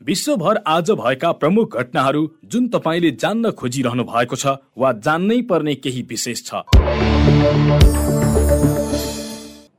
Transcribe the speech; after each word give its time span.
विश्वभर 0.00 0.58
आज 0.66 0.90
भएका 0.90 1.30
प्रमुख 1.34 1.76
घटनाहरू 1.76 2.20
जुन 2.44 2.68
तपाईँले 2.68 3.10
जान्न 3.18 3.50
खोजिरहनु 3.52 4.04
भएको 4.04 4.36
छ 4.36 4.54
वा 4.78 4.92
जान्नै 5.04 5.40
पर्ने 5.50 5.74
केही 5.76 6.02
विशेष 6.10 6.42
छ। 6.42 6.62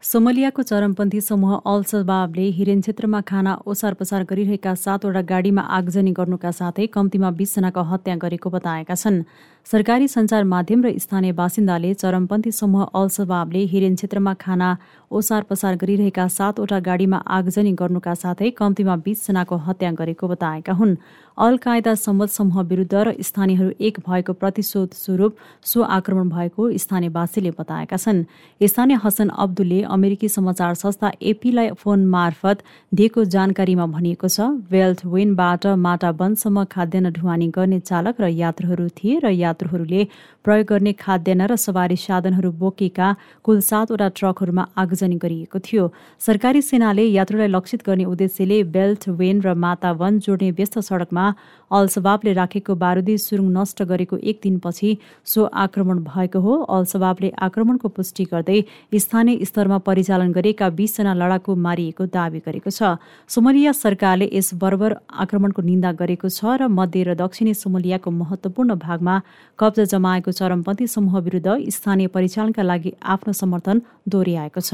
सोमलियाको 0.04 0.62
चरमपन्थी 0.64 1.22
समूह 1.22 1.56
अल 1.66 1.84
सबाबले 1.84 2.46
हिरेन 2.52 2.82
क्षेत्रमा 2.82 3.22
खाना 3.22 3.54
ओसार 3.66 3.94
पसार 3.94 4.24
गरिरहेका 4.24 4.74
सातवटा 4.76 5.22
गाडीमा 5.22 5.62
आगजनी 5.78 6.12
गर्नुका 6.12 6.52
साथै 6.52 6.88
कम्तीमा 6.88 7.30
बीसजनाको 7.32 7.82
हत्या 7.92 8.16
गरेको 8.18 8.50
बताएका 8.50 8.96
छन्। 8.96 9.24
सरकारी 9.68 10.08
सञ्चार 10.08 10.44
माध्यम 10.44 10.84
र 10.84 10.98
स्थानीय 11.00 11.32
बासिन्दाले 11.32 11.94
चरमपन्थी 11.94 12.52
समूह 12.52 12.84
अल 12.92 13.08
सबाबले 13.10 13.62
हिरेन 13.72 13.96
क्षेत्रमा 13.96 14.34
खाना 14.36 14.70
ओसार 15.12 15.44
पसार 15.44 15.76
गरिरहेका 15.76 16.28
सातवटा 16.30 16.80
गाडीमा 16.80 17.18
आगजनी 17.28 17.72
गर्नुका 17.74 18.14
साथै 18.16 18.50
कम्तीमा 18.58 18.96
बीसजनाको 19.06 19.56
हत्या 19.68 19.92
गरेको 19.92 20.28
बताएका 20.28 20.74
हुन्। 20.74 20.96
अल 21.38 21.58
कायदा 21.58 21.94
सम्मत 21.96 22.30
समूह 22.30 22.62
विरुद्ध 22.70 22.96
र 22.96 23.14
स्थानीयहरू 23.20 23.70
एक 23.80 24.00
भएको 24.06 24.34
प्रतिशोध 24.34 24.94
स्वरूप 24.94 25.36
सो 25.64 25.82
आक्रमण 25.98 26.30
भएको 26.30 26.70
स्थानीयवासीले 26.78 27.52
बताएका 27.60 27.98
छन्। 27.98 28.24
स्थानीय 28.62 29.00
हसन 29.04 29.30
अब्दुलले 29.38 29.82
अमेरिकी 29.90 30.30
समाचार 30.30 30.74
संस्था 30.76 31.12
एपीलाई 31.24 31.72
फोन 31.80 32.06
मार्फत 32.08 32.64
दिएको 32.92 33.24
जानकारीमा 33.36 33.86
भनिएको 33.88 34.28
छ 34.28 34.50
वेल्थ 34.70 35.06
वेनबाट 35.08 35.68
माटा 35.80 36.10
वनसम्म 36.22 36.64
खाद्यान्न 36.70 37.12
ढुवानी 37.12 37.48
गर्ने 37.58 37.80
चालक 37.82 38.22
र 38.22 38.30
यात्रुहरू 38.36 38.88
थिए 38.94 39.20
र 39.20 39.34
यात्रुहरूले 39.36 40.08
प्रयोग 40.46 40.68
गर्ने 40.68 40.94
खाद्यान्न 41.02 41.48
र 41.48 41.56
सवारी 41.58 41.98
साधनहरू 41.98 42.52
बोकेका 42.62 43.16
कुल 43.46 43.60
सातवटा 43.64 44.10
ट्रकहरूमा 44.16 44.68
आगजनी 44.78 44.98
गरिएको 45.00 45.60
थियो। 45.60 45.92
सरकारी 46.20 46.62
सेनाले 46.62 47.04
यात्रुलाई 47.06 47.48
लक्षित 47.48 47.86
गर्ने 47.86 48.06
उद्देश्यले 48.06 48.64
बेल्ट 48.66 49.10
वेन 49.10 49.42
र 49.42 49.54
माता 49.56 49.92
वन 49.92 50.20
जोड्ने 50.20 50.52
व्यस्त 50.52 50.80
सडकमा 50.80 51.26
अलसबाबले 51.72 52.34
राखेको 52.34 52.76
बारुदी 52.76 53.18
सुरुङ 53.18 53.48
नष्ट 53.52 53.84
गरेको 53.84 54.18
एक 54.20 54.40
दिनपछि 54.44 54.98
सो 55.26 55.44
आक्रमण 55.46 56.00
भएको 56.04 56.40
हो। 56.40 56.54
अलसबाबले 56.70 57.30
आक्रमणको 57.40 57.88
पुष्टि 57.90 58.24
गर्दै 58.32 58.60
स्थानीय 58.96 59.46
स्तरमा 59.46 59.78
परिचालन 59.86 60.32
गरेका 60.32 60.70
बीसजना 60.74 61.14
लडाकु 61.14 61.56
मारिएको 61.56 62.06
दावी 62.10 62.40
गरेको 62.48 62.70
छ। 62.70 62.98
सोमलिया 63.30 63.72
सरकारले 63.74 64.30
यस 64.34 64.54
बर्बर 64.58 64.98
आक्रमणको 65.24 65.62
निन्दा 65.62 65.92
गरेको 66.02 66.30
छ 66.30 66.58
र 66.58 66.68
मध्य 66.70 67.04
र 67.04 67.16
दक्षिणी 67.16 67.54
सोमलियाको 67.54 68.10
महत्वपूर्ण 68.12 68.76
भागमा 68.80 69.16
कब्जा 69.60 69.84
जमाएको 69.94 70.32
चरमपन्थी 70.32 70.88
समूह 70.88 71.20
विरुद्ध 71.20 71.70
स्थानीय 71.70 72.08
परिचालनका 72.10 72.64
लागि 72.64 72.92
आफ्नो 73.06 73.34
समर्थन 73.34 73.82
दोहोऱ्याएको 74.10 74.62
छ। 74.62 74.74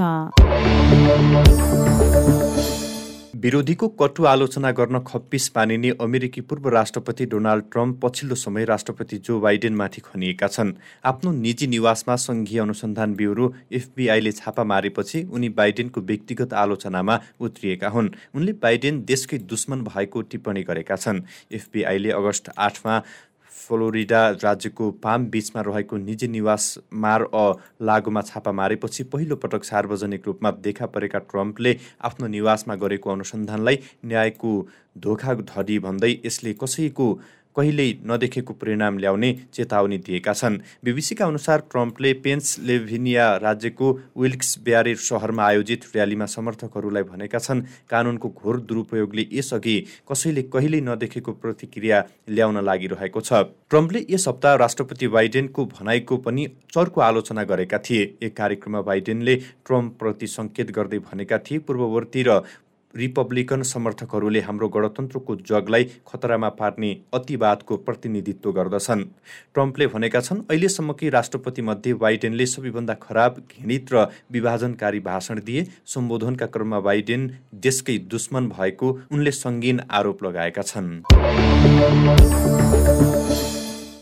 विरोधीको 3.36 3.88
कटु 3.88 4.24
आलोचना 4.24 4.72
गर्न 4.72 5.00
खप्पिस 5.00 5.50
पानिने 5.50 5.90
अमेरिकी 6.02 6.42
पूर्व 6.42 6.70
राष्ट्रपति 6.70 7.26
डोनाल्ड 7.26 7.64
ट्रम्प 7.72 8.00
पछिल्लो 8.04 8.36
समय 8.36 8.66
राष्ट्रपति 8.66 9.18
जो 9.18 9.40
बाइडेनमाथि 9.40 10.02
खनिएका 10.02 10.48
छन्। 10.48 10.74
आफ्नो 11.06 11.32
निजी 11.32 11.68
निवासमा 11.68 12.16
सङ्घीय 12.16 12.60
अनुसन्धान 12.60 13.14
ब्युरो 13.14 13.54
एफबिआईले 13.72 14.32
छापा 14.32 14.64
मारेपछि 14.64 15.24
उनी 15.24 15.50
बाइडेनको 15.50 16.02
व्यक्तिगत 16.02 16.54
आलोचनामा 16.54 17.20
उत्रिएका 17.40 17.90
हुन्। 17.90 18.10
उनले 18.36 18.54
बाइडेन 18.54 19.04
देशकै 19.06 19.38
दुश्मन 19.38 19.82
भएको 19.82 20.22
टिप्पणी 20.22 20.64
गरेका 20.64 20.96
छन्। 20.96 21.22
एफबिआईले 21.52 22.12
अगस्त 22.12 22.50
आठमा 22.58 23.02
फ्लोरिडा 23.58 24.22
राज्यको 24.44 24.90
पाम 25.04 25.26
बिचमा 25.30 25.62
रहेको 25.62 25.98
निजी 26.00 26.28
निवास 26.30 26.64
मार 26.96 27.22
अ 27.24 27.46
लागुमा 27.82 28.22
छापा 28.24 28.52
मारेपछि 28.54 29.04
पहिलो 29.10 29.36
पटक 29.38 29.64
सार्वजनिक 29.64 30.28
रूपमा 30.28 30.52
देखा 30.62 30.86
परेका 30.88 31.20
ट्रम्पले 31.28 31.76
आफ्नो 32.04 32.28
निवासमा 32.30 32.76
गरेको 32.84 33.12
अनुसन्धानलाई 33.12 33.80
न्यायको 34.06 34.52
धोखाधडी 35.00 35.80
भन्दै 35.80 36.12
यसले 36.26 36.54
कसैको 36.60 37.08
कहिल्यै 37.56 37.92
नदेखेको 38.06 38.54
परिणाम 38.56 38.98
ल्याउने 38.98 39.30
चेतावनी 39.54 39.98
दिएका 39.98 40.34
छन्। 40.34 40.58
बिबिसीका 40.84 41.26
अनुसार 41.26 41.60
ट्रम्पले 41.72 42.14
पेन्सलेभिनिया 42.24 43.26
राज्यको 43.38 43.92
विल्क्स 44.18 44.58
ब्यारे 44.66 44.96
सहरमा 45.02 45.44
आयोजित 45.46 45.86
र्यालीमा 45.96 46.26
समर्थकहरूलाई 46.36 47.04
भनेका 47.04 47.40
छन् 47.40 47.62
कानुनको 47.90 48.30
घोर 48.30 48.60
दुरुपयोगले 48.62 49.28
यसअघि 49.32 49.78
कसैले 50.10 50.44
कहिल्यै 50.54 50.82
नदेखेको 50.82 51.32
प्रतिक्रिया 51.34 52.04
ल्याउन 52.30 52.64
लागिरहेको 52.64 53.22
छ। 53.22 53.44
ट्रम्पले 53.70 54.06
यस 54.10 54.28
हप्ता 54.28 54.56
राष्ट्रपति 54.56 55.08
बाइडेनको 55.08 55.66
भनाइको 55.68 56.18
पनि 56.18 56.48
चर्को 56.74 57.02
आलोचना 57.02 57.44
गरेका 57.44 57.78
थिए। 57.80 58.04
एक 58.22 58.36
कार्यक्रममा 58.38 58.82
बाइडेनले 58.82 59.36
ट्रम्पप्रति 59.66 60.28
सङ्केत 60.28 60.72
गर्दै 60.72 61.00
भनेका 61.08 61.38
थिए 61.40 61.60
पूर्ववर्ती 61.66 62.24
र 62.28 62.40
रिपब्लिकन 62.96 63.62
समर्थकहरूले 63.64 64.42
हाम्रो 64.42 64.68
गणतन्त्रको 64.70 65.36
जगलाई 65.50 65.84
खतरामा 66.08 66.50
पार्ने 66.60 66.92
अतिवादको 67.14 67.78
प्रतिनिधित्व 67.78 68.52
गर्दछन्। 68.52 69.04
ट्रम्पले 69.54 69.88
भनेका 69.88 70.22
छन् 70.22 70.42
अहिलेसम्मकै 70.50 71.10
राष्ट्रपतिमध्ये 71.10 71.94
बाइडेनले 71.96 72.46
सबैभन्दा 72.46 72.94
खराब 73.02 73.42
घृणित 73.52 73.94
र 73.94 74.06
विभाजनकारी 74.32 75.00
भाषण 75.02 75.40
दिए। 75.46 75.66
सम्बोधनका 75.88 76.46
क्रममा 76.48 76.80
बाइडेन 76.80 77.30
देशकै 77.66 77.98
दुश्मन 78.12 78.44
भएको 78.50 78.88
उनले 79.12 79.32
सङ्गीन 79.34 79.78
आरोप 79.92 80.24
लगाएका 80.24 80.62
छन्। 80.64 80.90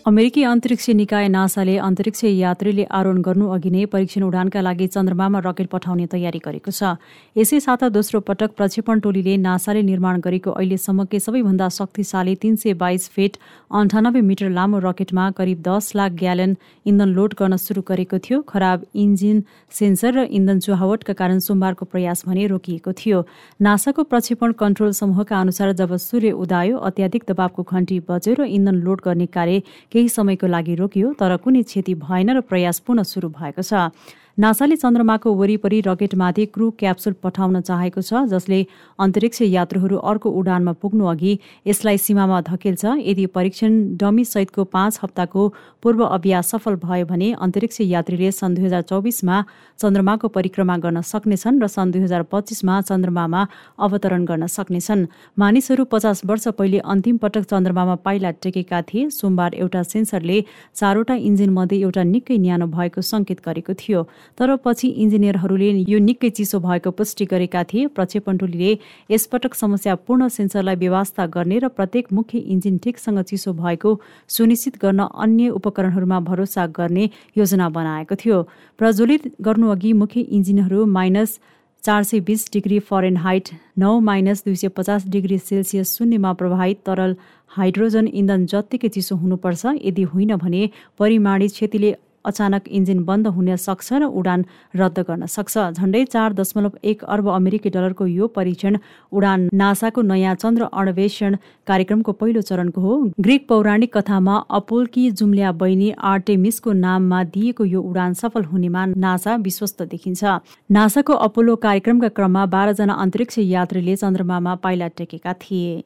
अमेरिकी 0.05 0.41
अन्तरिक्ष 0.43 0.89
निकाय 0.89 1.27
नासाले 1.27 1.75
अन्तरिक्ष 1.79 2.23
यात्रीले 2.25 2.83
आरोहण 2.91 3.21
गर्नु 3.23 3.47
अघि 3.55 3.69
नै 3.71 3.83
परीक्षण 3.87 4.23
उडानका 4.23 4.61
लागि 4.61 4.87
चन्द्रमामा 4.95 5.39
रकेट 5.45 5.67
पठाउने 5.71 6.05
तयारी 6.11 6.39
गरेको 6.43 6.71
छ। 6.75 6.99
यसै 7.39 7.59
साथ 7.63 7.87
दोस्रो 7.95 8.19
पटक 8.27 8.51
प्रक्षेपण 8.59 8.99
टोलीले 8.99 9.35
नासाले 9.39 9.81
निर्माण 9.81 10.19
गरेको 10.19 10.51
अहिलेसम्मकै 10.51 11.19
सबैभन्दा 11.23 11.67
शक्तिशाली 11.71 12.35
तीन 12.35 12.55
सय 12.59 12.73
बाइस 12.83 13.07
फिट 13.15 13.37
अन्ठानब्बे 13.71 14.21
मिटर 14.27 14.49
लामो 14.51 14.79
रकेटमा 14.83 15.29
करिब 15.39 15.61
दस 15.63 15.95
लाख 15.95 16.11
ग्यालन 16.19 16.55
इन्धन 16.85 17.09
लोड 17.15 17.39
गर्न 17.39 17.55
सुरु 17.55 17.81
गरेको 17.87 18.19
थियो। 18.19 18.41
खराब 18.43 18.83
इन्जिन 19.05 19.41
सेन्सर 19.71 20.11
र 20.13 20.27
इन्धन 20.35 20.59
चुहावटका 20.67 21.13
कारण 21.15 21.39
सोमबारको 21.47 21.87
प्रयास 21.87 22.27
भने 22.27 22.43
रोकिएको 22.51 22.91
थियो। 22.99 23.23
नासाको 23.61 24.03
प्रक्षेपण 24.11 24.51
कन्ट्रोल 24.59 24.91
समूहका 24.99 25.39
अनुसार 25.39 25.71
जब 25.79 25.95
सूर्य 26.09 26.35
उदायो 26.43 26.75
अत्याधिक 26.91 27.23
दबावको 27.31 27.63
घन्टी 27.63 27.99
बज्यो 28.11 28.35
र 28.35 28.51
इन्धन 28.51 28.83
लोड 28.83 29.07
गर्ने 29.07 29.31
कार्य 29.31 29.63
केही 29.93 30.09
समयको 30.09 30.47
लागि 30.49 30.75
रोकियो 30.81 31.13
तर 31.21 31.37
कुनै 31.37 31.61
क्षति 31.69 31.93
भएन 32.01 32.29
र 32.33 32.41
प्रयास 32.41 32.79
पुनः 32.81 33.05
सुरु 33.05 33.29
भएको 33.29 33.61
छ। 33.61 33.93
नासाले 34.37 34.75
चन्द्रमाको 34.75 35.31
वरिपरि 35.37 35.79
रकेटमाथि 35.85 36.45
क्रू 36.53 36.69
क्याप्सुल 36.79 37.13
पठाउन 37.23 37.59
चाहेको 37.61 38.01
छ 38.01 38.21
जसले 38.29 38.57
अन्तरिक्ष 38.99 39.41
यात्रुहरू 39.43 39.97
अर्को 40.01 40.29
उडानमा 40.39 40.71
पुग्नु 40.81 41.05
अघि 41.05 41.33
यसलाई 41.67 41.97
सीमामा 41.97 42.39
धकेल्छ। 42.49 42.83
यदि 43.05 43.25
परीक्षण 43.29 43.73
डमी 44.01 44.25
सहितको 44.25 44.63
पाँच 44.73 44.99
हप्ताको 45.03 45.41
पूर्व 45.83 46.01
अभ्यास 46.05 46.49
सफल 46.51 46.75
भयो 46.81 47.05
भने 47.05 47.27
अन्तरिक्ष 47.37 47.77
यात्रीले 47.83 48.31
सन् 48.31 48.55
दुई 48.55 48.65
हजार 48.65 48.81
चौबिसमा 48.89 49.37
चन्द्रमाको 49.79 50.27
परिक्रमा 50.33 50.77
गर्न 50.81 51.01
सक्नेछन् 51.05 51.61
र 51.61 51.67
सन् 51.69 51.91
दुई 51.93 52.01
हजार 52.01 52.23
पच्चिसमा 52.33 52.79
चन्द्रमामा 52.89 53.45
अवतरण 53.85 54.25
गर्न 54.25 54.47
सक्नेछन्। 54.49 55.05
मानिसहरू 55.37 55.85
पचास 55.93 56.25
वर्ष 56.25 56.47
पहिले 56.57 56.79
अन्तिम 56.81 57.21
पटक 57.21 57.45
चन्द्रमामा 57.53 57.95
पाइला 58.01 58.31
टेकेका 58.41 58.81
थिए। 58.89 59.09
सोमबार 59.11 59.53
एउटा 59.61 59.83
सेन्सरले 59.93 60.41
चारवटा 60.73 61.15
इन्जिनमध्ये 61.21 61.81
एउटा 61.85 62.03
निकै 62.09 62.37
न्यानो 62.41 62.67
भएको 62.73 63.01
सङ्केत 63.03 63.45
गरेको 63.45 63.73
थियो। 63.77 64.01
तर 64.37 64.55
पछि 64.65 64.87
इन्जिनियरहरूले 65.03 65.69
यो 65.87 65.99
निकै 65.99 66.29
चिसो 66.31 66.59
भएको 66.59 66.91
पुष्टि 66.91 67.25
गरेका 67.25 67.63
थिए। 67.63 67.87
प्रक्षेपण 67.89 68.37
टोलीले 68.37 68.77
यसपटक 69.11 69.53
समस्यापूर्ण 69.55 70.27
सेन्सरलाई 70.29 70.75
व्यवस्था 70.75 71.25
गर्ने 71.27 71.59
र 71.59 71.67
प्रत्येक 71.69 72.13
मुख्य 72.13 72.37
इन्जिन 72.37 72.77
ठिकसँग 72.83 73.21
चिसो 73.23 73.53
भएको 73.53 73.99
सुनिश्चित 74.29 74.77
गर्न 74.81 75.07
अन्य 75.15 75.49
उपकरणहरूमा 75.51 76.19
भरोसा 76.19 76.67
गर्ने 76.77 77.09
योजना 77.37 77.69
बनाएको 77.69 78.15
थियो। 78.15 78.41
प्रज्वलित 78.79 79.33
गर्नुअघि 79.41 79.93
मुख्य 79.93 80.21
इन्जिनहरू 80.21 80.85
माइनस 80.85 81.39
चार 81.83 82.03
सय 82.03 82.19
बिस 82.19 82.45
डिग्री 82.53 82.77
फरेनहाइट 82.79 83.49
नौ 83.77 83.99
माइनस 83.99 84.43
दुई 84.45 84.55
सय 84.55 84.67
पचास 84.67 85.07
डिग्री 85.07 85.37
सेल्सियस 85.37 85.97
शून्यमा 85.97 86.31
प्रभावित 86.33 86.79
तरल 86.85 87.15
हाइड्रोजन 87.51 88.07
इन्धन 88.07 88.45
जत्तिकै 88.45 88.87
चिसो 88.87 89.15
हुनुपर्छ। 89.15 89.65
यदि 89.83 90.03
होइन 90.03 90.35
भने 90.35 90.69
परिमाणित 90.99 91.51
क्षतिले 91.51 91.91
अचानक 92.25 92.67
इन्जिन 92.69 93.03
बन्द 93.05 93.27
हुन 93.29 93.55
सक्छ 93.57 93.93
र 93.93 94.03
उडान 94.03 94.45
रद्द 94.75 94.99
गर्न 95.07 95.25
सक्छ। 95.27 95.57
झण्डै 95.71 96.03
चार 96.05 96.33
दशमलव 96.33 96.71
एक 96.83 97.03
अर्ब 97.05 97.29
अमेरिकी 97.29 97.69
डलरको 97.69 98.05
यो 98.07 98.27
परीक्षण 98.35 98.77
उडान 99.11 99.47
नासाको 99.53 100.01
नयाँ 100.03 100.35
चन्द्र 100.35 100.63
अन्वेषण 100.73 101.35
कार्यक्रमको 101.67 102.11
पहिलो 102.13 102.41
चरणको 102.41 102.81
हो। 102.81 102.93
ग्रिक 103.19 103.47
पौराणिक 103.49 103.97
कथामा 103.97 104.35
अपोलकी 104.51 105.09
जुम्ल्या 105.13 105.51
बहिनी 105.53 105.89
आर्टेमिसको 106.03 106.71
नाममा 106.73 107.23
दिएको 107.33 107.63
यो 107.65 107.81
उडान 107.81 108.13
सफल 108.13 108.43
हुनेमा 108.51 108.85
नासा 108.97 109.35
विश्वस्त 109.43 109.81
देखिन्छ। 109.91 110.23
नासाको 110.69 111.13
अपोलो 111.27 111.55
कार्यक्रमका 111.65 112.09
क्रममा 112.17 112.45
बाह्रजना 112.47 112.93
अन्तरिक्ष 113.03 113.37
यात्रीले 113.39 113.95
चन्द्रमामा 113.95 114.55
पाइला 114.63 114.87
टेकेका 114.97 115.33
थिए। 115.41 115.83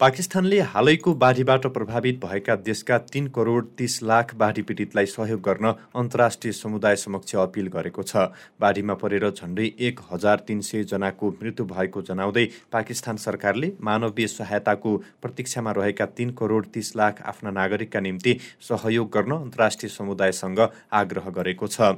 पाकिस्तानले 0.00 0.58
हालैको 0.68 1.12
बाढीबाट 1.14 1.66
प्रभावित 1.68 2.18
भएका 2.24 2.54
देशका 2.58 2.96
तीन 3.06 3.26
करोड 3.28 3.66
तीस 3.78 3.98
लाख 4.02 4.34
बाढी 4.34 4.62
पीडितलाई 4.62 5.06
सहयोग 5.06 5.40
गर्न 5.40 5.72
अन्तर्राष्ट्रिय 5.94 6.52
समुदाय 6.52 6.96
समक्ष 6.96 7.34
अपिल 7.36 7.68
गरेको 7.68 8.02
छ। 8.02 8.24
बाढीमा 8.60 8.94
परेर 8.94 9.28
झन्डै 9.30 9.70
एक 9.80 10.00
हजार 10.10 10.42
तिन 10.48 10.60
सय 10.62 10.84
जनाको 10.92 11.30
मृत्यु 11.42 11.66
भएको 11.66 12.02
जनाउँदै 12.10 12.44
पाकिस्तान 12.72 13.16
सरकारले 13.26 13.72
मानवीय 13.82 14.26
सहायताको 14.28 14.96
प्रतीक्षामा 15.22 15.72
रहेका 15.78 16.06
तीन 16.16 16.30
करोड 16.34 16.66
तीस 16.74 16.92
लाख 16.96 17.22
आफ्ना 17.24 17.50
नागरिकका 17.52 18.00
निम्ति 18.00 18.38
सहयोग 18.68 19.10
गर्न 19.14 19.32
अन्तर्राष्ट्रिय 19.36 19.90
समुदायसँग 19.92 20.68
आग्रह 20.94 21.30
गरेको 21.38 21.66
छ। 21.68 21.94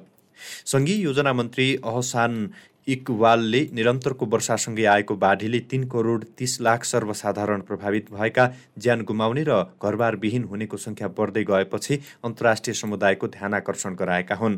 सङ्घीय 0.67 1.03
योजना 1.03 1.33
मन्त्री 1.33 1.75
अहसान 1.77 2.33
इकवालले 2.87 3.61
निरन्तरको 3.75 4.27
वर्षासँगै 4.27 4.85
आएको 4.87 5.15
बाढीले 5.17 5.61
तीन 5.71 5.85
करोड 5.89 6.25
तीस 6.39 6.61
लाख 6.61 6.85
सर्वसाधारण 6.85 7.61
प्रभावित 7.69 8.11
भएका 8.13 8.45
ज्यान 8.79 9.03
गुमाउने 9.05 9.43
र 9.49 9.63
घरबारविहीन 9.83 10.45
हुनेको 10.45 10.77
सङ्ख्या 10.79 11.09
बढ्दै 11.19 11.45
गएपछि 11.45 11.95
अन्तर्राष्ट्रिय 12.25 12.75
समुदायको 12.77 13.29
ध्यान 13.29 13.55
आकर्षण 13.55 13.95
गराएका 13.95 14.35
हुन्। 14.35 14.57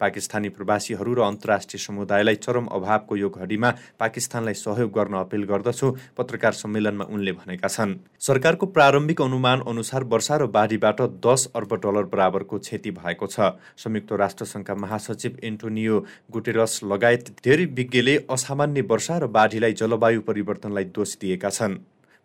पाकिस्तानी 0.00 0.48
प्रवासीहरू 0.50 1.14
र 1.14 1.20
अन्तर्राष्ट्रिय 1.22 1.80
समुदायलाई 1.80 2.34
चरम 2.36 2.66
अभावको 2.70 3.16
यो 3.16 3.28
घडीमा 3.30 3.70
पाकिस्तानलाई 4.00 4.54
सहयोग 4.56 4.92
गर्न 4.92 5.14
अपिल 5.20 5.44
गर्दछु 5.46 5.90
पत्रकार 6.18 6.52
सम्मेलनमा 6.52 7.04
उनले 7.10 7.32
भनेका 7.32 7.68
छन्। 7.68 7.96
सरकारको 8.20 8.66
प्रारम्भिक 8.68 9.20
अनुमान 9.22 9.60
अनुसार 9.66 10.04
वर्षा 10.06 10.36
र 10.36 10.46
बाढीबाट 10.50 11.00
दस 11.24 11.48
अर्ब 11.56 11.74
डलर 11.80 12.04
बराबरको 12.12 12.58
क्षति 12.60 12.90
भएको 12.92 13.26
छ। 13.26 13.56
संयुक्त 13.78 14.12
राष्ट्रसङ्घका 14.20 14.74
महासचिव 14.76 15.38
एन्टोनियो 15.44 16.04
गुटेरस 16.30 16.80
लगायत 16.84 17.34
धेरै 17.40 17.68
विज्ञले 17.70 18.16
असामान्य 18.30 18.80
वर्षा 18.90 19.16
र 19.18 19.26
बाढीलाई 19.28 19.72
जलवायु 19.72 20.20
परिवर्तनलाई 20.20 20.84
दोष 20.90 21.16
दिएका 21.20 21.50
छन्। 21.50 21.76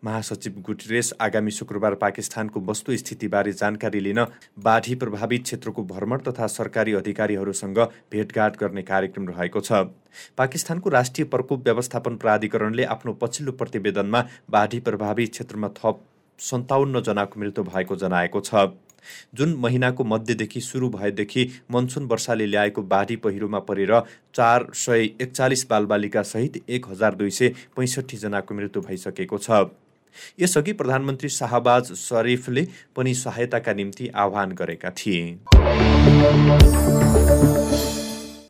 महासचिव 0.02 0.54
गुटरेस 0.66 1.12
आगामी 1.20 1.50
शुक्रबार 1.50 1.94
पाकिस्तानको 1.94 2.60
वस्तुस्थितिबारे 2.60 3.52
जानकारी 3.52 4.00
लिन 4.00 4.20
बाढी 4.58 4.94
प्रभावित 4.94 5.42
क्षेत्रको 5.42 5.82
भ्रमण 5.84 6.18
तथा 6.28 6.46
सरकारी 6.48 6.92
अधिकारीहरूसँग 6.94 7.78
भेटघाट 8.12 8.56
गर्ने 8.60 8.82
कार्यक्रम 8.82 9.28
रहेको 9.28 9.60
छ। 9.60 9.72
पाकिस्तानको 10.36 10.90
राष्ट्रिय 10.90 11.26
प्रकोप 11.26 11.64
व्यवस्थापन 11.64 12.16
प्राधिकरणले 12.16 12.84
आफ्नो 12.96 13.12
पछिल्लो 13.22 13.52
प्रतिवेदनमा 13.52 14.24
बाढी 14.50 14.80
प्रभावित 14.80 15.30
क्षेत्रमा 15.30 15.68
थप 15.78 16.02
सन्ताउन्न 16.38 17.00
जनाको 17.02 17.40
मृत्यु 17.40 17.64
भएको 17.64 17.96
जनाएको 17.96 18.40
छ। 18.40 18.66
जुन 19.34 19.54
महिनाको 19.58 20.04
मध्यदेखि 20.04 20.60
सुरु 20.60 20.88
भएदेखि 20.88 21.48
मनसुन 21.70 22.04
वर्षाले 22.04 22.46
ल्याएको 22.46 22.82
बाढी 22.82 23.16
पहिरोमा 23.16 23.58
परेर 23.58 23.92
चार 24.34 24.66
सय 24.74 25.04
एकचालिस 25.20 25.66
बालबालिका 25.70 26.22
सहित 26.22 26.62
एक 26.68 26.86
हजार 26.88 27.14
दुई 27.14 27.30
सय 27.30 27.48
पैँसठीजनाको 27.76 28.54
मृत्यु 28.54 28.82
भइसकेको 28.82 29.38
छ। 29.38 29.64
यसअघि 30.40 30.72
प्रधानमन्त्री 30.72 31.28
शाहबाज 31.28 31.92
शरीफले 31.94 32.66
पनि 32.96 33.14
सहायताका 33.14 33.72
निम्ति 33.72 34.08
आह्वान 34.14 34.52
गरेका 34.52 34.90
थिए। 34.90 35.24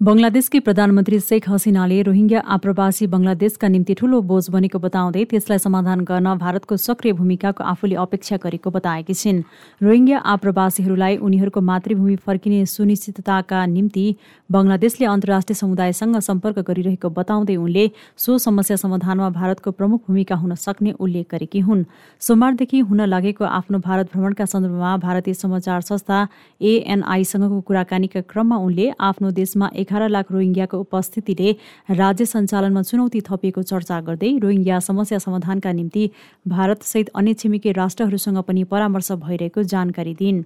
बङ्गलादेशकी 0.07 0.59
प्रधानमन्त्री 0.61 1.19
शेख 1.21 1.49
हसिनाले 1.51 1.97
रोहिङ्ग्या 2.07 2.41
आप्रवासी 2.55 3.07
बङ्गलादेशका 3.13 3.69
निम्ति 3.69 3.95
ठूलो 4.01 4.19
बोझ 4.23 4.43
बनेको 4.55 4.79
बताउँदै 4.79 5.23
त्यसलाई 5.31 5.59
समाधान 5.59 6.05
गर्न 6.11 6.35
भारतको 6.43 6.77
सक्रिय 6.79 7.13
भूमिकाको 7.21 7.65
आफूले 7.65 7.97
अपेक्षा 8.03 8.37
गरेको 8.45 8.71
बताएकी 8.71 9.15
छिन्। 9.21 9.41
रोहिङ्ग्या 9.83 10.19
आप्रवासीहरूलाई 10.33 11.17
उनीहरूको 11.27 11.61
मातृभूमि 11.71 12.17
फर्किने 12.27 12.61
सुनिश्चितताका 12.67 13.65
निम्ति 13.67 14.05
बङ्गलादेशले 14.51 15.07
अन्तर्राष्ट्रिय 15.15 15.59
समुदायसँग 15.63 16.21
सम्पर्क 16.29 16.63
गरिरहेको 16.69 17.11
बताउँदै 17.19 17.57
उनले 17.57 17.85
सो 18.19 18.39
समस्या 18.47 18.77
समाधानमा 18.85 19.31
भारतको 19.41 19.75
प्रमुख 19.81 20.07
भूमिका 20.07 20.39
हुन 20.45 20.55
सक्ने 20.67 20.93
उल्लेख 21.01 21.27
गरेकी 21.33 21.65
हुन्। 21.67 21.83
सोमबारदेखि 22.23 22.85
हुन 22.93 23.01
लागेको 23.09 23.45
आफ्नो 23.59 23.83
भारत 23.89 24.15
भ्रमणका 24.15 24.47
सन्दर्भमा 24.55 24.95
भारतीय 25.09 25.35
समाचार 25.43 25.81
संस्था 25.91 26.23
एएनआईसँगको 26.61 27.61
कुराकानीका 27.67 28.27
क्रममा 28.31 28.63
उनले 28.69 28.89
आफ्नो 29.11 29.35
देशमा 29.43 29.71
एघार 29.97 30.09
लाख 30.11 30.33
रोहिङ्ग्याको 30.33 30.77
उपस्थितिले 30.79 31.51
राज्य 31.97 32.25
सञ्चालनमा 32.27 32.83
चुनौती 32.83 33.21
थपिएको 33.29 33.63
चर्चा 33.63 34.01
गर्दै 34.09 34.31
रोहिङ्ग्या 34.45 34.79
समस्या 34.81 35.19
समाधानका 35.19 35.73
निम्ति 35.73 36.05
भारतसहित 36.45 37.09
अन्य 37.17 37.35
छिमेकी 37.41 37.73
राष्ट्रहरूसँग 37.73 38.39
पनि 38.45 38.65
परामर्श 38.69 39.13
भइरहेको 39.25 39.63
जानकारी 39.73 40.15
दिइन्। 40.15 40.45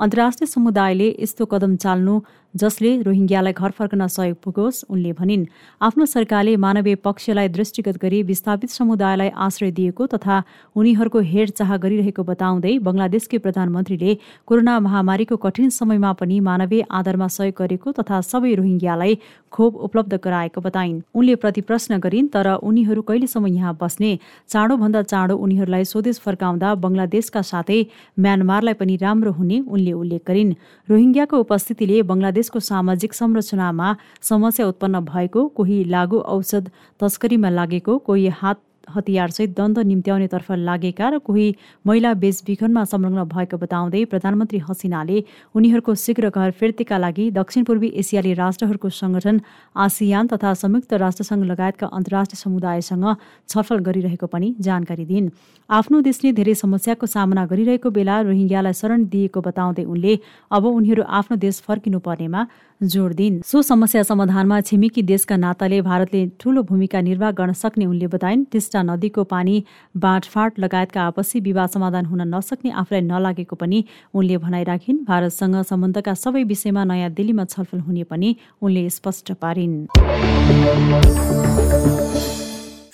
अन्तर्राष्ट्रिय 0.00 0.46
समुदायले 0.48 1.08
यस्तो 1.20 1.44
कदम 1.46 1.76
चाल्नु 1.76 2.20
जसले 2.54 2.90
रोहिङ्ग्यालाई 3.02 3.52
घर 3.52 3.70
फर्कन 3.70 4.06
सहयोग 4.08 4.36
पुगोस् 4.44 4.84
उनले 4.90 5.12
भनिन्। 5.12 5.44
आफ्नो 5.80 6.04
सरकारले 6.06 6.56
मानवीय 6.56 6.94
पक्षलाई 7.04 7.48
दृष्टिगत 7.48 7.98
गरी 8.02 8.22
विस्थापित 8.22 8.70
समुदायलाई 8.70 9.28
आश्रय 9.38 9.70
दिएको 9.70 10.06
तथा 10.06 10.42
उनीहरूको 10.76 11.20
हेरचाह 11.32 11.76
गरिरहेको 11.76 12.22
बताउँदै 12.24 12.72
बङ्गलादेशकी 12.80 13.38
प्रधानमन्त्रीले 13.38 14.14
कोरोना 14.48 14.78
महामारीको 14.80 15.36
कठिन 15.36 15.68
समयमा 15.70 16.12
पनि 16.20 16.40
मानवीय 16.48 16.82
आधारमा 16.90 17.28
सहयोग 17.28 17.54
गरेको 17.60 17.92
तथा 18.00 18.20
सबै 18.30 18.54
रोहिङ्ग्यालाई 18.54 19.18
खोप 19.52 19.76
उपलब्ध 19.86 20.18
गराएको 20.24 20.60
बताइन्। 20.60 20.98
उनले 21.14 21.34
प्रति 21.44 21.60
प्रश्न 21.68 21.98
गरिन् 22.00 22.32
तर 22.34 22.48
उनीहरू 22.64 23.02
कहिलेसम्म 23.04 23.46
यहाँ 23.52 23.76
बस्ने 23.80 24.10
चाँडोभन्दा 24.48 25.02
चाँडो 25.04 25.36
उनीहरूलाई 25.38 25.84
स्वदेश 25.84 26.18
फर्काउँदा 26.26 26.74
बङ्गलादेशका 26.82 27.42
साथै 27.52 27.80
म्यानमारलाई 28.18 28.80
पनि 28.82 28.96
राम्रो 28.98 29.32
हुने 29.38 29.60
उनले 29.68 29.89
उल्लेख 29.92 30.22
गरिन्। 30.26 30.54
रोहिङ्ग्याको 30.88 31.36
उपस्थितिले 31.38 32.02
बङ्गलादेशको 32.02 32.60
सामाजिक 32.60 33.12
संरचनामा 33.14 33.88
समस्या 34.22 34.66
उत्पन्न 34.66 35.00
भएको 35.04 35.46
कोही 35.56 35.84
लागु 35.84 36.18
औषध 36.36 36.70
तस्करीमा 37.00 37.50
लागेको 37.50 37.98
कोही 37.98 38.26
हात 38.40 38.58
हतियारसहित 38.94 39.50
द्वन्द 39.56 39.78
निम्त्याउनेतर्फ 39.90 40.50
लागेका 40.58 41.08
र 41.08 41.18
कोही 41.20 41.46
महिला 41.86 42.12
बेचबिखनमा 42.22 42.84
संलग्न 42.84 43.24
भएको 43.28 43.56
बताउँदै 43.56 44.04
प्रधानमन्त्री 44.12 44.58
हसिनाले 44.68 45.18
उनीहरूको 45.54 45.94
शीघ्र 45.96 46.30
घर 46.30 46.50
फिर्तीका 46.60 46.98
लागि 46.98 47.30
दक्षिण 47.32 47.64
पूर्वी 47.64 47.88
एसियाली 48.00 48.32
राष्ट्रहरूको 48.34 48.88
संगठन 48.90 49.40
आसियान 49.76 50.26
तथा 50.32 50.54
संयुक्त 50.54 50.92
राष्ट्रसङ्घ 51.04 51.44
लगायतका 51.44 51.86
अन्तर्राष्ट्रिय 51.88 52.42
समुदायसँग 52.44 53.06
छलफल 53.48 53.78
गरिरहेको 53.86 54.26
पनि 54.26 54.54
जानकारी 54.60 55.04
दिइन्। 55.04 55.28
आफ्नो 55.70 56.00
देशले 56.00 56.32
धेरै 56.32 56.54
समस्याको 56.54 57.06
सामना 57.06 57.46
गरिरहेको 57.46 57.90
बेला 57.90 58.20
रोहिङ्ग्यालाई 58.26 58.74
शरण 58.74 59.04
दिएको 59.12 59.40
बताउँदै 59.40 59.84
उनले 59.84 60.18
अब 60.50 60.64
उनीहरू 60.66 61.02
आफ्नो 61.20 61.36
देश 61.36 61.60
फर्किनु 61.66 61.98
पर्नेमा 62.00 62.46
जोड 62.80 63.12
दिइन्। 63.14 63.40
सो 63.44 63.62
समस्या 63.62 64.02
समाधानमा 64.02 64.60
छिमेकी 64.68 65.02
देशका 65.04 65.36
नाताले 65.36 65.80
भारतले 65.82 66.20
ठूलो 66.40 66.62
भूमिका 66.62 67.00
निर्वाह 67.00 67.30
गर्न 67.38 67.52
सक्ने 67.52 67.84
उनले 67.86 68.06
बताइन्। 68.08 68.44
टिस्टा 68.80 68.94
नदीको 68.94 69.24
पानी 69.24 69.64
बाँडफाँड 69.96 70.52
लगायतका 70.58 71.02
आपसी 71.02 71.40
विवाद 71.40 71.68
समाधान 71.70 72.04
हुन 72.06 72.20
नसक्ने 72.34 72.70
आफूलाई 72.72 73.00
नलागेको 73.02 73.56
पनि 73.56 73.84
उनले 74.14 74.36
भनाइराखिन् 74.38 75.04
भारतसँग 75.04 75.56
सम्बन्धका 75.62 76.14
सबै 76.14 76.42
विषयमा 76.44 76.84
नयाँ 76.84 77.10
दिल्लीमा 77.12 77.44
छलफल 77.44 77.80
हुने 77.80 78.04
पनि 78.04 78.36
उनले 78.62 78.88
स्पष्ट 78.90 79.32
पारिन्। 79.36 79.76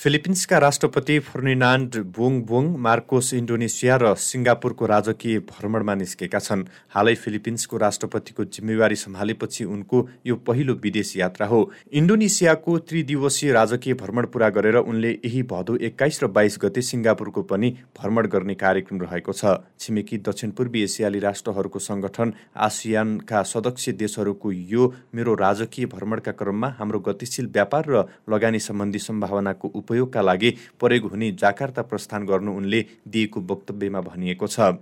फिलिपिन्सका 0.06 0.58
राष्ट्रपति 0.58 1.18
फर्निनान्ड 1.18 1.96
बुङ 2.16 2.34
बुङ 2.46 2.66
मार्कोस 2.78 3.32
इन्डोनेसिया 3.34 3.94
र 3.96 4.14
सिङ्गापुरको 4.16 4.86
राजकीय 4.86 5.38
भ्रमणमा 5.48 5.94
निस्केका 5.94 6.38
छन्। 6.38 6.62
हालै 6.94 7.14
फिलिपिन्सको 7.16 7.76
राष्ट्रपतिको 7.76 8.44
जिम्मेवारी 8.46 8.96
सम्हालेपछि 8.96 9.64
उनको 9.66 10.06
यो 10.26 10.36
पहिलो 10.46 10.74
विदेश 10.84 11.10
यात्रा 11.16 11.46
हो। 11.46 11.58
इन्डोनेसियाको 11.92 12.78
त्रिदिवसीय 12.86 13.52
राजकीय 13.52 13.94
भ्रमण 13.94 14.26
पूरा 14.30 14.48
गरेर 14.50 14.76
उनले 14.84 15.10
यही 15.10 15.42
भदौ 15.44 15.76
एक्काइस 15.90 16.22
र 16.22 16.26
बाइस 16.38 16.58
गते 16.62 16.82
सिङ्गापुरको 16.82 17.42
पनि 17.42 17.72
भ्रमण 17.98 18.26
गर्ने 18.28 18.54
कार्यक्रम 18.54 19.02
रहेको 19.02 19.32
छ। 19.32 19.58
छिमेकी 19.80 20.18
दक्षिण 20.22 20.50
पूर्वी 20.54 20.82
एसियाली 20.82 21.24
राष्ट्रहरूको 21.26 21.78
सङ्गठन 21.80 22.32
आसियानका 22.68 23.42
सदस्य 23.54 23.98
देशहरूको 23.98 24.52
यो 24.70 24.86
मेरो 25.14 25.34
राजकीय 25.42 25.90
भ्रमणका 25.90 26.38
क्रममा 26.38 26.74
हाम्रो 26.78 27.02
गतिशील 27.10 27.50
व्यापार 27.50 27.84
र 27.90 28.06
लगानी 28.30 28.62
सम्बन्धी 28.62 29.04
सम्भावनाको 29.08 29.74
उप 29.74 29.94
उपयोगका 29.96 30.22
लागि 30.22 30.50
प्रयोग 30.80 31.10
हुने 31.10 31.30
जाकार्ता 31.40 31.82
प्रस्थान 31.82 32.26
गर्नु 32.26 32.56
उनले 32.56 32.84
दिएको 33.08 33.40
वक्तव्यमा 33.50 34.00
भनिएको 34.02 34.46
छ। 34.46 34.76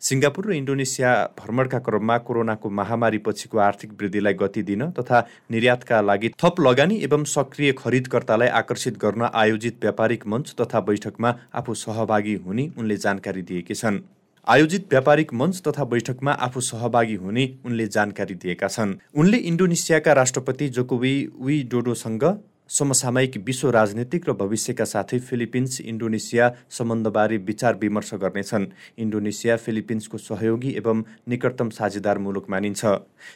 सिङ्गापुर 0.00 0.46
र 0.46 0.52
इन्डोनेसिया 0.54 1.10
भ्रमणका 1.38 1.78
क्रममा 1.84 2.16
कोरोनाको 2.24 2.70
महामारी 2.72 3.18
पछिको 3.20 3.58
आर्थिक 3.60 3.92
वृद्धिलाई 4.00 4.34
गति 4.34 4.62
दिन 4.64 4.90
तथा 4.96 5.20
निर्यातका 5.50 6.00
लागि 6.00 6.28
थप 6.40 6.60
लगानी 6.60 6.96
एवं 7.04 7.24
सक्रिय 7.28 7.72
खरिदकर्तालाई 7.78 8.48
आकर्षित 8.60 8.98
गर्न 8.98 9.28
आयोजित 9.34 9.76
व्यापारिक 9.80 10.26
मञ्च 10.26 10.54
तथा 10.60 10.80
बैठकमा 10.80 11.34
आफू 11.54 11.74
सहभागी 11.76 12.34
हुने 12.46 12.70
उनले 12.78 12.96
जानकारी 12.96 13.42
दिएकी 13.42 13.74
छन्। 13.74 14.00
आयोजित 14.46 14.86
व्यापारिक 14.90 15.34
मञ्च 15.34 15.60
तथा 15.60 15.84
बैठकमा 15.84 16.32
आफू 16.40 16.60
सहभागी 16.64 17.14
हुने 17.14 17.44
उनले 17.66 17.86
जानकारी 17.86 18.34
दिएका 18.34 18.68
छन्। 18.68 18.94
उनले 19.14 19.36
इन्डोनेसियाका 19.44 20.12
राष्ट्रपति 20.14 20.68
जोकोवी 20.70 21.14
वी 21.40 21.62
डोडोसँग 21.70 22.24
समसामयिक 22.70 23.36
विश्व 23.46 23.70
राजनीतिक 23.70 24.28
र 24.28 24.32
भविष्यका 24.34 24.84
साथै 24.84 25.18
फिलिपिन्स 25.18 25.80
इन्डोनेसिया 25.82 26.50
सम्बन्धबारे 26.70 27.36
विचार 27.48 27.78
विमर्श 27.80 28.14
गर्नेछन्। 28.14 28.66
इन्डोनेसिया 28.98 29.56
फिलिपिन्सको 29.56 30.18
सहयोगी 30.18 30.70
एवं 30.76 31.02
निकटतम 31.28 31.68
साझेदार 31.70 32.18
मुलुक 32.18 32.50
मानिन्छ। 32.50 32.84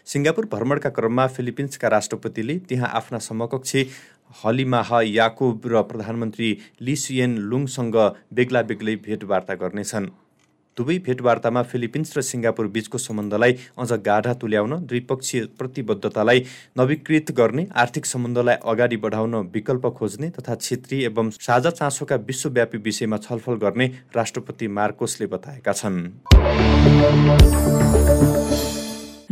सिङ्गापुर 0.06 0.46
भ्रमणका 0.52 0.90
क्रममा 0.90 1.26
फिलिपिन्सका 1.28 1.88
राष्ट्रपतिले 1.88 2.58
त्यहाँ 2.68 2.90
आफ्ना 2.94 3.18
समकक्षी 3.20 3.88
हलिमाह 4.44 4.90
याकुब 5.02 5.66
र 5.66 5.82
प्रधानमन्त्री 5.84 6.56
लिसियन 6.80 7.38
लुङसँग 7.40 7.96
बेग्ला 8.32 8.62
बेग्लै 8.62 8.96
भेटवार्ता 8.96 9.54
गर्नेछन्। 9.54 10.10
दुवै 10.76 10.96
भेटवार्तामा 11.06 11.62
फिलिपिन्स 11.70 12.16
र 12.16 12.20
सिङ्गापुर 12.24 12.66
बीचको 12.74 12.98
सम्बन्धलाई 12.98 13.56
अझ 13.78 13.90
गाढा 14.06 14.32
तुल्याउन 14.42 14.72
द्विपक्षीय 14.86 15.44
प्रतिबद्धतालाई 15.58 16.44
नवीकृत 16.78 17.32
गर्ने 17.40 17.66
आर्थिक 17.82 18.06
सम्बन्धलाई 18.06 18.56
अगाडि 18.72 18.96
बढाउन 19.04 19.34
विकल्प 19.52 19.86
खोज्ने 19.98 20.30
तथा 20.38 20.54
क्षेत्रीय 20.56 21.04
एवं 21.06 21.30
साझा 21.38 21.70
चासोका 21.72 22.16
विश्वव्यापी 22.24 22.78
विषयमा 22.88 23.16
छलफल 23.20 23.60
गर्ने 23.64 23.86
राष्ट्रपति 24.16 24.68
मार्कोसले 24.80 25.26
बताएका 25.28 25.72
छन्। 25.72 26.00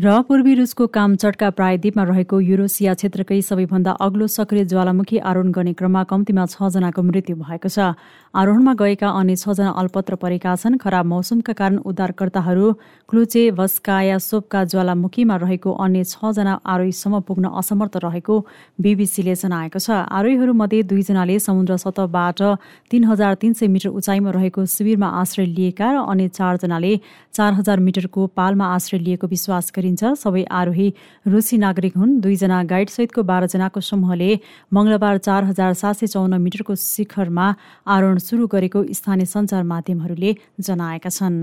र 0.01 0.13
पूर्वी 0.25 0.55
रुसको 0.55 0.87
कामचटका 0.89 1.49
प्रायद्वीपमा 1.53 2.05
रहेको 2.09 2.37
युरोसिया 2.41 2.93
क्षेत्रकै 2.95 3.41
सबैभन्दा 3.43 3.93
अग्लो 4.01 4.27
सक्रिय 4.27 4.65
ज्वालामुखी 4.65 5.19
आरोहण 5.21 5.51
गर्ने 5.53 5.73
क्रममा 5.77 6.03
कम्तीमा 6.09 6.45
छजनाको 6.47 7.03
मृत्यु 7.05 7.37
भएको 7.37 7.69
छ। 7.69 7.93
आरोहणमा 8.35 8.73
गएका 8.79 9.09
अन्य 9.11 9.37
छजना 9.37 9.71
अल्पत्र 9.75 10.15
परेका 10.15 10.55
छन्। 10.55 10.77
खराब 10.79 11.07
मौसमका 11.07 11.53
कारण 11.53 11.77
उद्धारकर्ताहरू 11.83 12.73
क्लुचे 13.11 13.51
भस्काया 13.51 14.19
सोपका 14.21 14.63
ज्वालामुखीमा 14.71 15.37
रहेको 15.37 15.71
अन्य 15.75 16.05
छजना 16.07 16.55
आरोहीसम्म 16.65 17.21
पुग्न 17.27 17.51
असमर्थ 17.59 17.97
रहेको 18.07 18.35
बिबिसीले 18.79 19.35
जनाएको 19.35 19.79
छ। 19.79 19.91
आरोहीहरूमध्ये 19.91 20.83
दुईजनाले 20.87 21.39
समुद्र 21.43 21.77
सतहबाट 21.77 22.43
तीन 22.91 23.05
हजार 23.11 23.35
तीन 23.35 23.53
सय 23.53 23.67
मिटर 23.67 23.89
उचाइमा 23.99 24.31
रहेको 24.31 24.67
शिविरमा 24.69 25.09
आश्रय 25.21 25.47
लिएका 25.51 25.91
र 25.91 25.97
अन्य 26.07 26.29
चारजनाले 26.31 26.93
चार 27.35 27.53
हजार 27.59 27.81
मिटरको 27.83 28.27
पालमा 28.31 28.67
आश्रय 28.75 28.99
लिएको 29.01 29.27
विश्वास 29.27 29.73
गरिन्छ। 29.75 30.15
सबै 30.23 30.45
आरोही 30.47 30.89
रुसी 31.27 31.59
नागरिक 31.59 31.99
हुन्। 31.99 32.19
दुईजना 32.23 32.63
गाइडसहितको 32.71 33.23
बाह्रजनाको 33.27 33.81
समूहले 33.83 34.31
मंगलबार 34.71 35.19
चार 35.19 35.45
हजार 35.51 35.75
सात 35.75 35.97
सय 35.97 36.07
चौन्न 36.15 36.41
मिटरको 36.41 36.75
शिखरमा 36.79 37.47
आरोहण 37.91 38.19
सुरु 38.21 38.47
गरेको 38.47 38.85
स्थानीय 38.93 39.27
सञ्चार 39.27 39.63
माध्यमहरूले 39.63 40.37
जनाएका 40.61 41.11
छन्। 41.11 41.39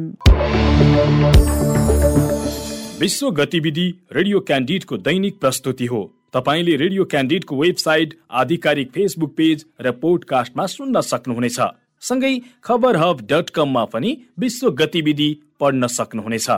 विश्व 3.00 3.29
गतिविधि 3.31 3.88
रेडियो 4.12 4.39
क्यान्डिडको 4.39 4.98
दैनिक 4.98 5.39
प्रस्तुति 5.39 5.86
हो। 5.86 6.01
तपाईँले 6.34 6.75
रेडियो 6.75 7.03
क्यान्डिडको 7.05 7.55
वेबसाइट 7.55 8.13
आधिकारिक 8.31 8.91
फेसबुक 8.91 9.34
पेज 9.38 9.65
र 9.81 9.91
पोडकास्टमा 9.91 10.65
सुन्न 10.65 11.01
सक्नुहुनेछ। 11.01 11.60
सँगै 12.01 12.34
खबर 12.63 12.96
हब 12.96 13.22
डट 13.22 13.50
कममा 13.50 13.86
पनि 13.86 14.17
विश्व 14.39 14.72
गतिविधि 14.72 15.29
पढ्न 15.60 15.88
सक्नुहुनेछ। 15.88 16.50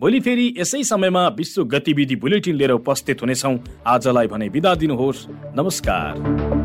भोलि 0.00 0.20
फेरि 0.20 0.46
यसै 0.58 0.82
समयमा 0.82 1.26
विश्व 1.28 1.64
गतिविधि 1.64 2.16
बुलेटिन 2.16 2.56
लिएर 2.56 2.70
उपस्थित 2.70 3.22
हुनेछौ। 3.22 3.54
आजलाई 3.86 4.26
भने 4.26 4.48
बिदा 4.48 4.74
दिनुहोस्। 4.74 5.26
नमस्कार। 5.56 6.59